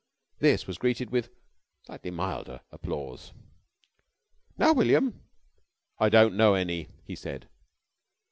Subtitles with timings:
[0.39, 1.29] This was greeted with
[1.85, 3.33] slightly milder applause.
[4.57, 5.21] "Now, William!"
[5.99, 7.47] "I don't know any," he said.